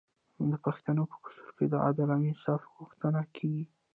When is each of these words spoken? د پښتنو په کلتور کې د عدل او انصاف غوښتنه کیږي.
د 0.49 0.51
پښتنو 0.65 1.03
په 1.11 1.17
کلتور 1.23 1.51
کې 1.57 1.65
د 1.69 1.75
عدل 1.87 2.09
او 2.15 2.21
انصاف 2.29 2.61
غوښتنه 2.75 3.21
کیږي. 3.35 3.65